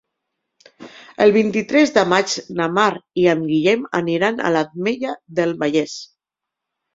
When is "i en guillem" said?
3.25-3.85